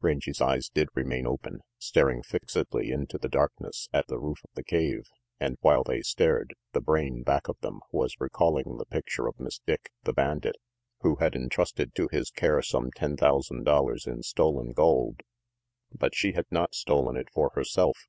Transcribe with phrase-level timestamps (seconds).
[0.00, 4.62] Rangy's eyes did remain open, staring fixedly into the darkness at the roof of the
[4.62, 5.08] cave,
[5.40, 9.58] and while they stared, the brain back of them was recalling the picture of Miss
[9.66, 10.54] Dick, the bandit,
[11.00, 14.70] who had entrusted RANGY PETE 391 to his care some ten thousand dollars in stolen
[14.72, 15.22] gold.
[15.92, 18.06] But she had not stolen it for herself!